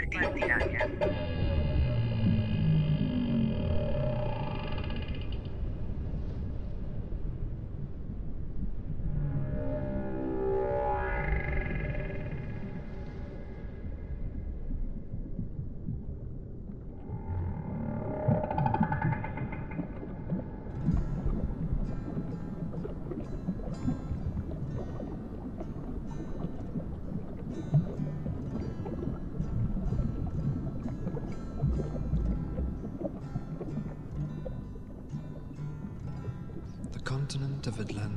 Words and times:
Martín 0.00 0.79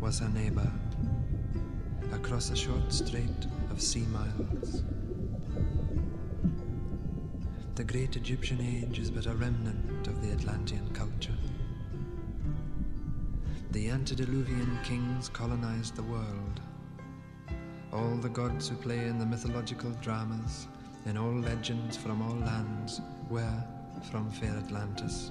was 0.00 0.18
her 0.18 0.28
neighbor, 0.30 0.70
across 2.12 2.50
a 2.50 2.56
short 2.56 2.90
strait 2.92 3.46
of 3.70 3.80
sea 3.80 4.06
miles. 4.06 4.82
The 7.74 7.84
great 7.84 8.16
Egyptian 8.16 8.60
age 8.60 8.98
is 8.98 9.10
but 9.10 9.26
a 9.26 9.34
remnant 9.34 10.06
of 10.06 10.22
the 10.22 10.32
Atlantean 10.32 10.88
culture. 10.94 11.36
The 13.72 13.90
antediluvian 13.90 14.78
kings 14.84 15.28
colonized 15.28 15.96
the 15.96 16.02
world. 16.02 16.60
All 17.92 18.16
the 18.16 18.28
gods 18.28 18.68
who 18.68 18.76
play 18.76 19.06
in 19.06 19.18
the 19.18 19.26
mythological 19.26 19.90
dramas, 20.00 20.66
in 21.06 21.18
all 21.18 21.34
legends 21.40 21.96
from 21.96 22.22
all 22.22 22.36
lands, 22.36 23.00
were 23.28 23.64
from 24.10 24.30
fair 24.30 24.56
Atlantis. 24.56 25.30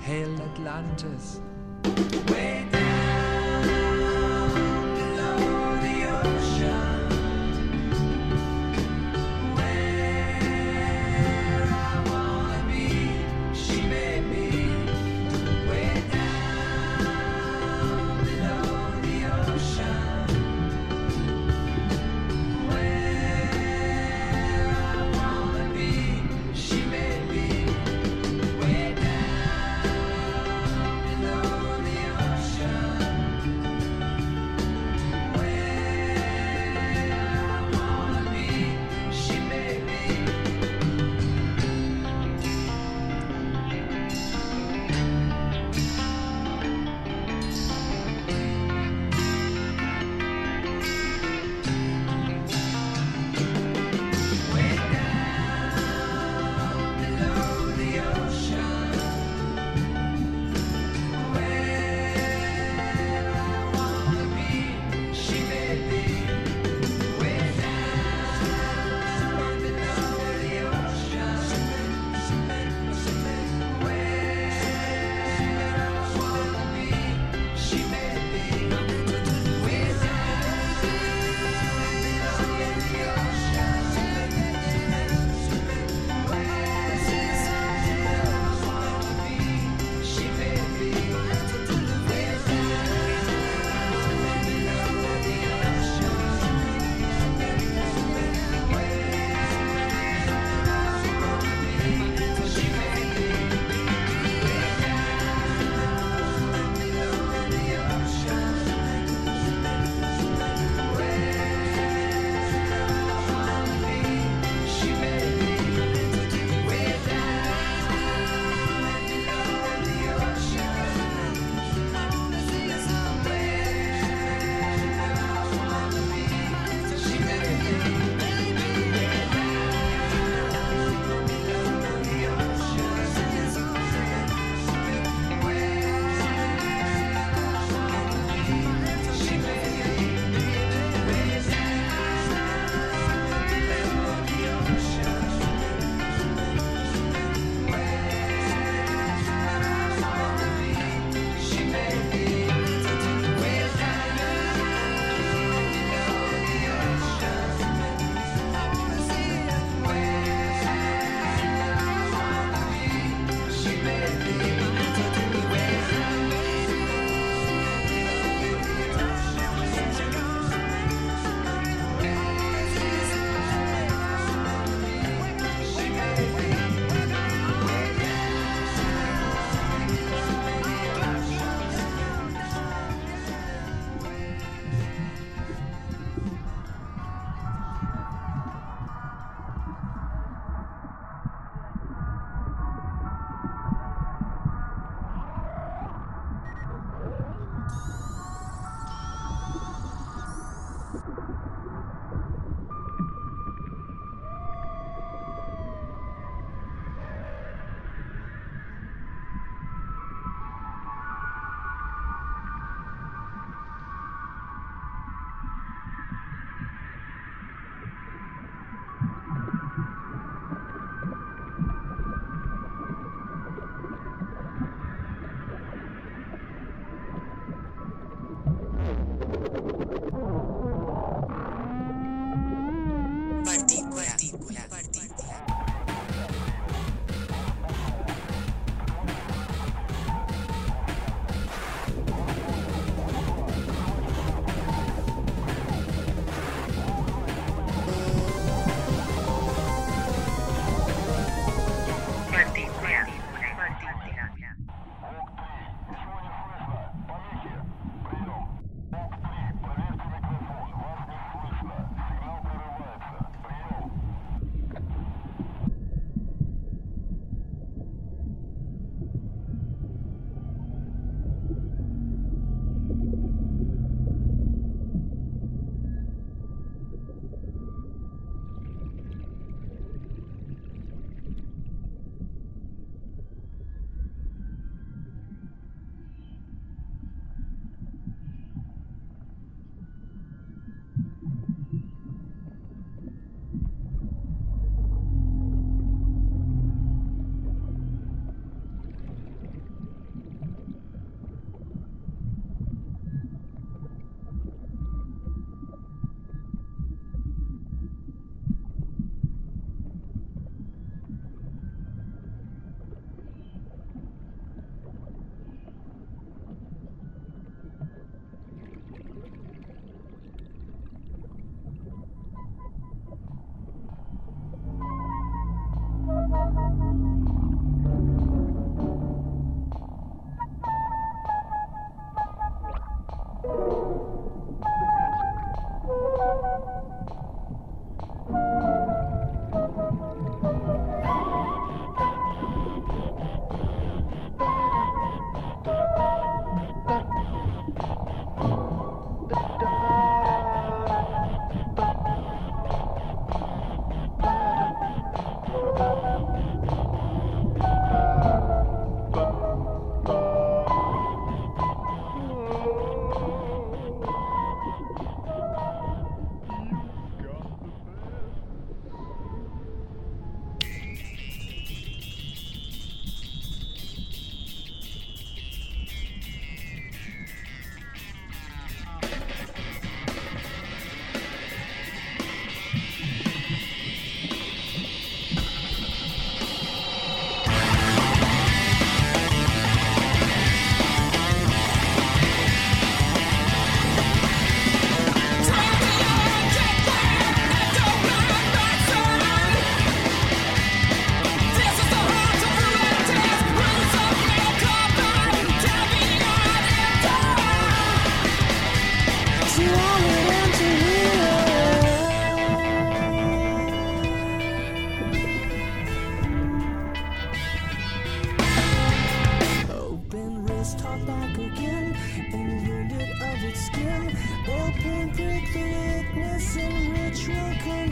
Hail 0.00 0.34
Atlantis! 0.40 1.40
Way 2.30 2.79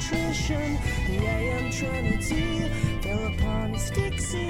station. 0.09 0.79
The 1.07 1.27
AM 1.27 1.71
Trinity 1.71 2.69
fell 3.03 3.27
upon 3.27 3.75
his 3.75 3.91
Dixie 3.91 4.49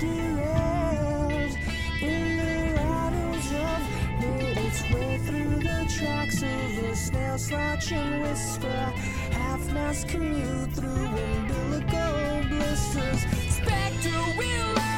derailed. 0.00 1.52
In 2.00 2.36
the 2.40 2.74
rattles 2.76 3.48
of 3.68 3.80
made 4.20 4.58
its 4.66 4.80
way 4.90 5.18
through 5.26 5.56
the 5.68 5.80
tracks 5.96 6.42
of 6.42 6.84
a 6.84 6.96
snail 6.96 7.38
slouching 7.38 8.20
whisper. 8.22 8.92
Half 9.32 9.72
mast 9.74 10.08
commute 10.08 10.72
through 10.72 11.06
umbilical 11.26 12.48
blisters. 12.48 13.20
Spectre 13.56 14.24
will 14.38 14.93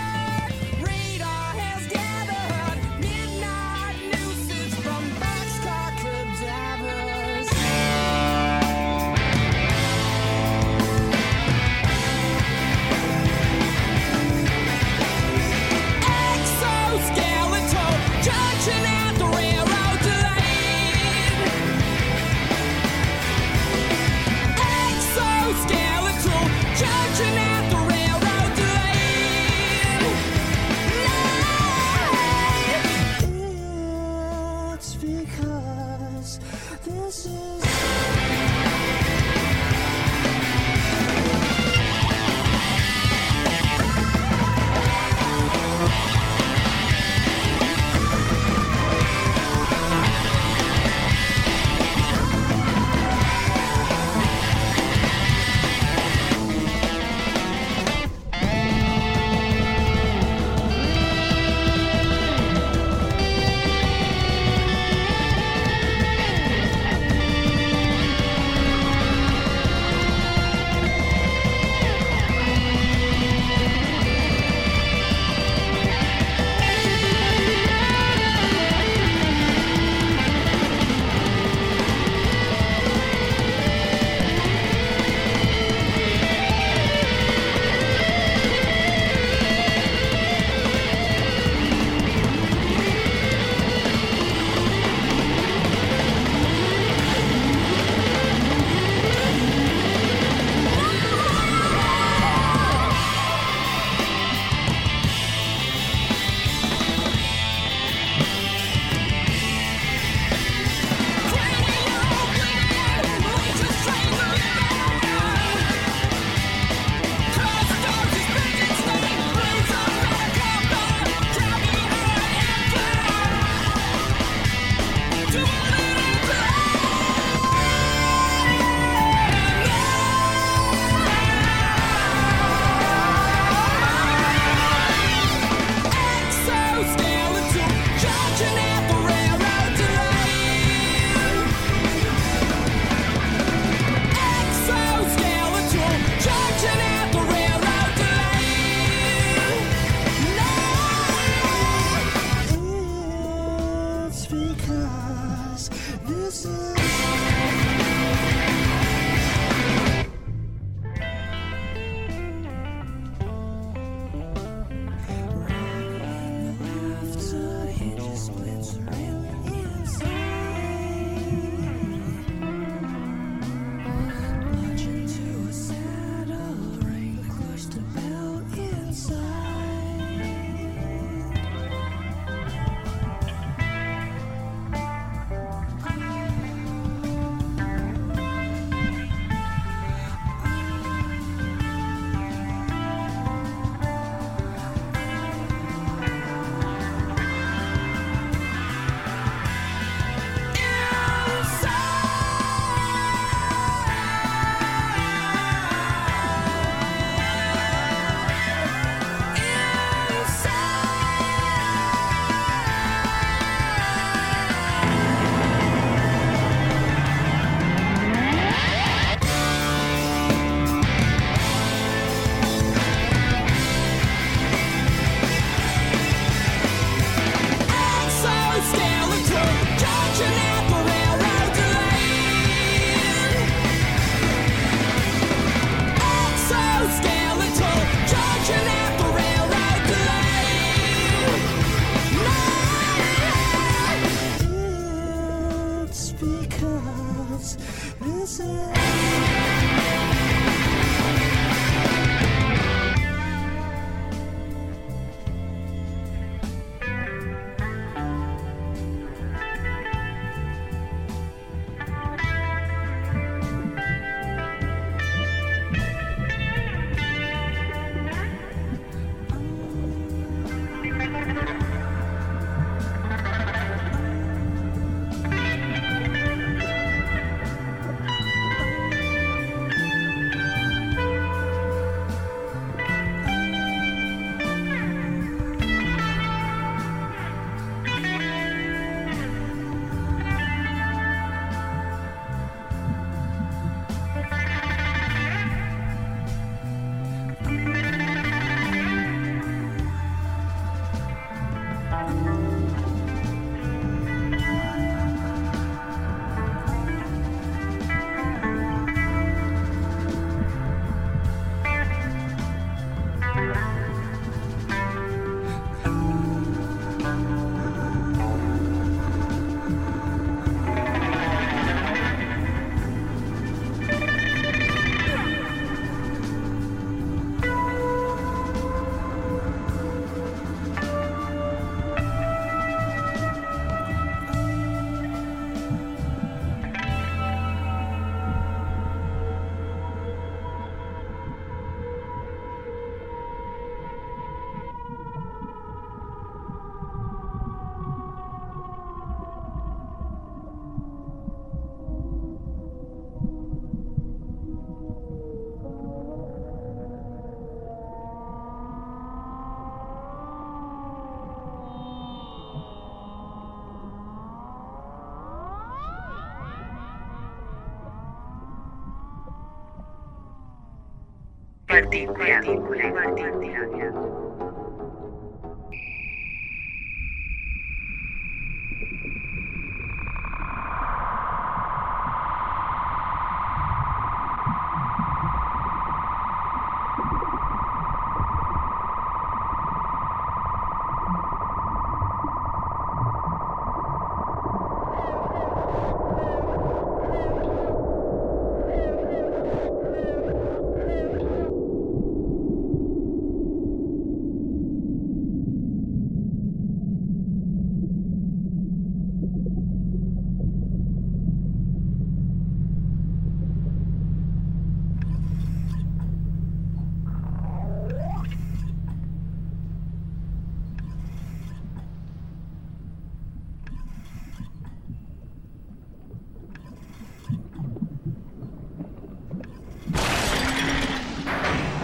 Partícula. 371.76 372.40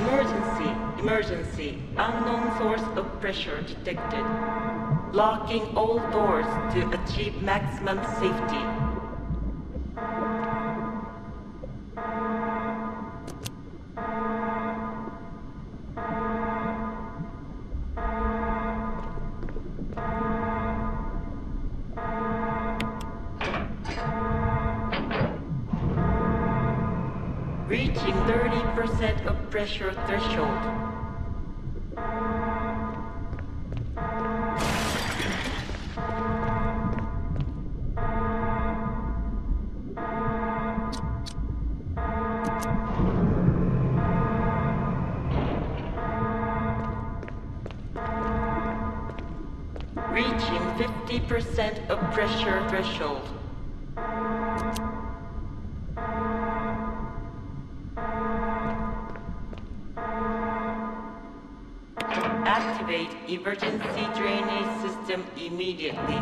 Emergency, 0.03 0.71
emergency. 0.99 1.79
Unknown 1.97 2.59
source 2.59 2.83
of 2.97 3.21
pressure 3.33 3.63
detected. 3.63 4.27
Locking 5.15 5.63
all 5.75 5.99
doors 6.11 6.45
to 6.75 6.81
achieve 7.01 7.43
maximum 7.43 7.97
safety. 8.21 8.61
Reaching 27.67 28.15
30% 28.29 29.27
of 29.27 29.51
pressure 29.51 29.95
threshold. 30.07 30.93
pressure 52.33 52.69
threshold. 52.69 53.29
Activate 62.45 63.11
emergency 63.29 64.07
drainage 64.15 64.81
system 64.81 65.25
immediately. 65.37 66.21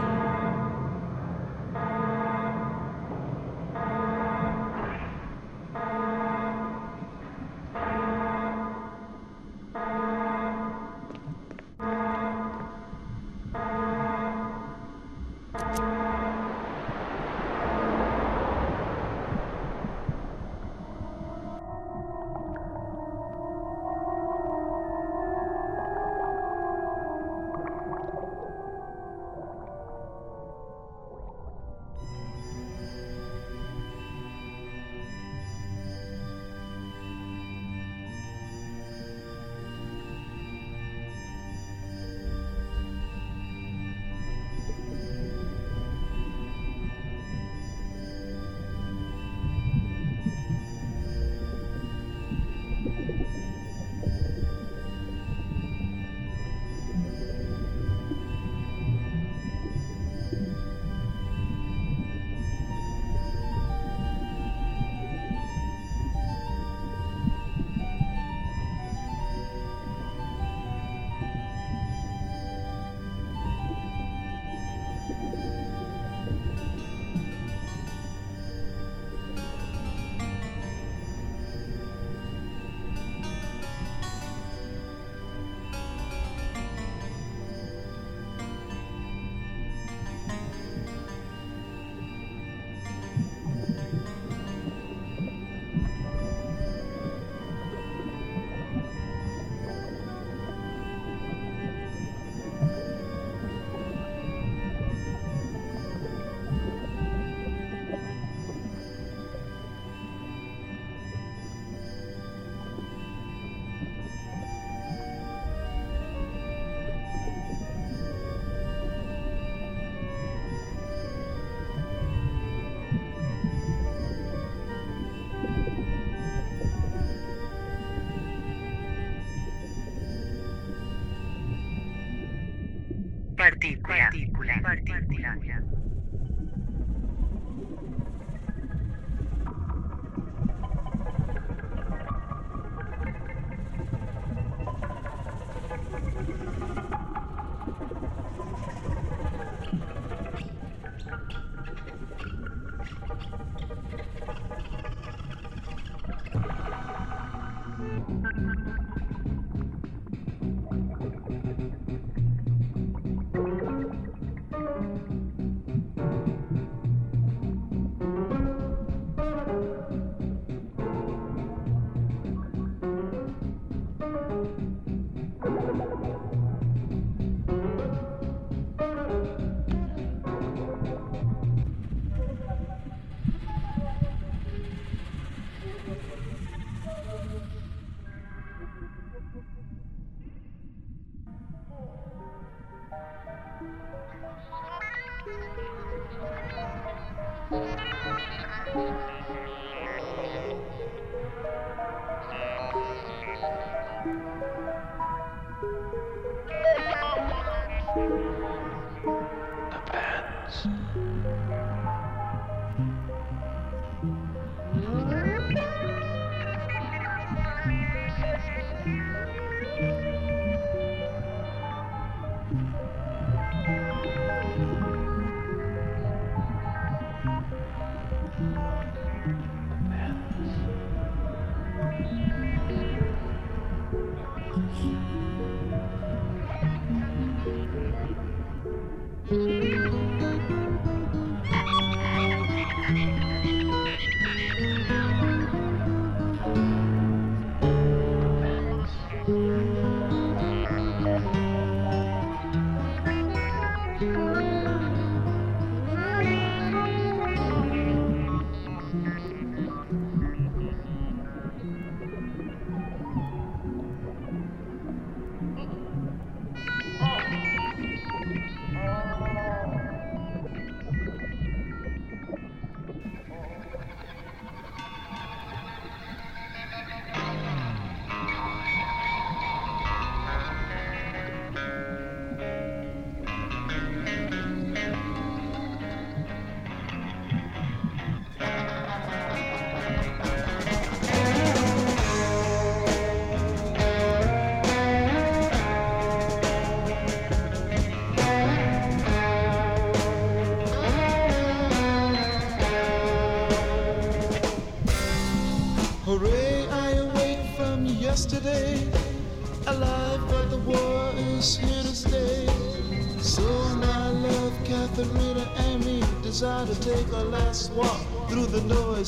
Partícula. 133.60 134.10
Partícula. 134.10 134.60
Partícula. 134.62 135.69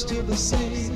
To 0.04 0.22
the 0.22 0.36
sea. 0.36 0.90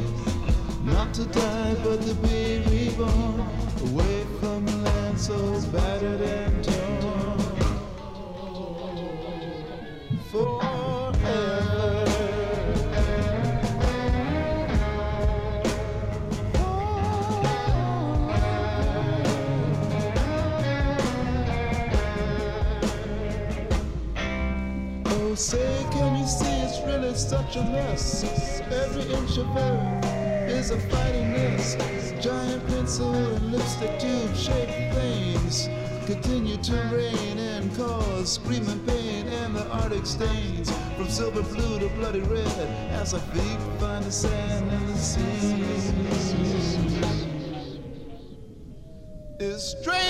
Not 0.85 1.15
to 1.15 1.25
die, 1.27 1.75
but 1.85 2.03
to 2.03 2.15
be 2.15 2.63
reborn. 2.71 3.41
Away 3.83 4.25
from 4.41 4.67
land 4.85 5.21
so 5.21 5.37
battered 5.71 6.21
and 6.21 6.65
torn. 6.65 7.39
Forever. 10.31 11.23
Oh, 25.07 25.35
say, 25.35 25.87
can 25.93 26.17
you 26.17 26.27
see 26.27 26.66
it's 27.17 27.33
really 27.33 27.45
such 27.45 27.57
a 27.57 27.63
mess? 27.65 28.61
Every 28.71 29.11
inch 29.13 29.39
of 29.39 29.57
earth 29.57 30.05
is 30.51 30.71
a 30.71 30.79
fighting 30.79 31.33
mess. 31.33 31.77
Giant 32.21 32.67
pencil 32.69 33.15
and 33.15 33.53
lipstick 33.53 33.99
tube 33.99 34.37
shaped 34.37 34.95
things 34.95 35.69
continue 36.07 36.57
to 36.59 36.75
rain 36.93 37.39
and 37.39 37.75
cause 37.77 38.35
screaming 38.35 38.81
pain 38.87 39.27
and 39.29 39.57
the 39.57 39.67
Arctic 39.71 40.05
stains 40.07 40.71
from 40.97 41.09
silver 41.09 41.43
blue 41.43 41.79
to 41.79 41.89
bloody 41.97 42.21
red 42.21 42.69
as 42.93 43.15
our 43.15 43.21
feet 43.21 43.81
find 43.81 44.05
the 44.05 44.13
sand 44.13 44.71
and 44.71 44.89
the 44.89 44.99
sea. 44.99 45.63
Is 49.39 49.77
straight 49.81 50.06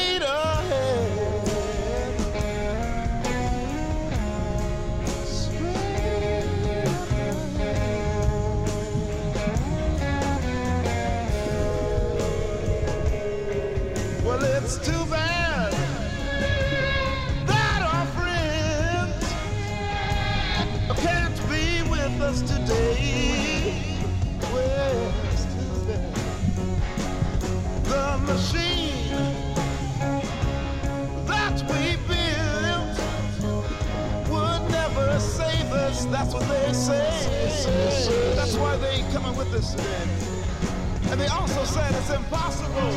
That's 36.10 36.32
what 36.32 36.48
they 36.48 36.72
say. 36.72 38.34
That's 38.36 38.56
why 38.56 38.76
they 38.76 39.04
coming 39.12 39.36
with 39.36 39.52
us 39.54 39.72
today. 39.72 41.10
And 41.10 41.20
they 41.20 41.26
also 41.26 41.64
said 41.64 41.94
it's 41.94 42.10
impossible 42.10 42.92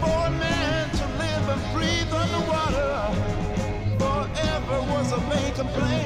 for 0.00 0.26
a 0.26 0.30
man 0.30 0.90
to 0.90 1.06
live 1.18 1.48
and 1.48 1.74
breathe 1.74 2.12
underwater 2.12 3.14
forever 3.98 4.80
was 4.92 5.12
a 5.12 5.20
main 5.28 5.54
complaint. 5.54 6.01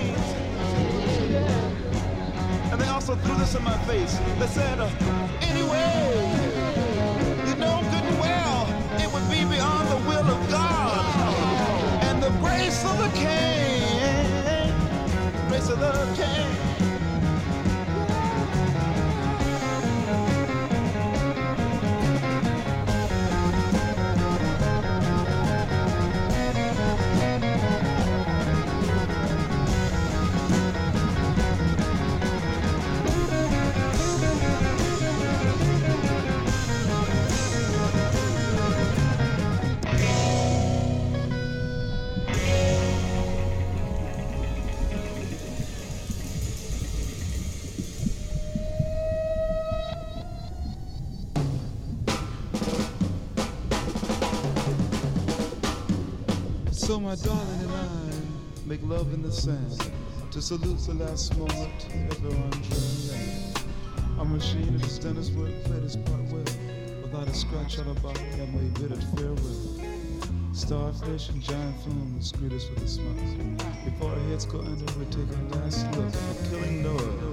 Also 3.09 3.23
threw 3.23 3.37
this 3.37 3.55
in 3.55 3.63
my 3.63 3.79
face. 3.87 4.19
They 4.41 4.49
said, 4.49 4.81
uh, 4.81 4.91
anyway, 5.41 6.56
my 57.07 57.15
darling 57.15 57.61
and 57.61 57.71
I 57.71 57.89
make 58.67 58.83
love 58.83 59.15
in 59.15 59.23
the 59.23 59.31
sand 59.31 59.93
to 60.33 60.43
salute 60.43 60.81
the 60.81 60.95
last 60.95 61.39
moment 61.39 61.87
ever 61.95 62.35
on 62.35 62.51
land. 62.51 63.61
Our 64.19 64.25
machine 64.25 64.75
at 64.75 64.83
the 64.83 65.01
dentist 65.01 65.33
work 65.35 65.53
played 65.67 65.85
its 65.85 65.95
part 65.95 66.21
well. 66.33 66.43
Without 67.03 67.29
a 67.29 67.35
scratch 67.35 67.79
on 67.79 67.87
our 67.87 67.95
body, 67.95 68.25
and 68.33 68.53
we 68.55 68.67
bid 68.81 68.91
it 68.91 69.05
farewell. 69.15 70.53
Starfish 70.53 71.29
and 71.29 71.41
giant 71.41 71.81
flumes 71.83 72.33
greet 72.33 72.53
us 72.53 72.69
with 72.71 72.83
a 72.83 72.89
smile. 72.89 73.15
Before 73.85 74.11
our 74.11 74.19
heads 74.29 74.45
go 74.45 74.59
under, 74.59 74.93
we 74.99 75.05
take 75.05 75.31
a 75.31 75.57
last 75.59 75.87
look 75.97 76.07
at 76.07 76.13
the 76.13 76.49
killing 76.51 76.83
noise. 76.83 77.26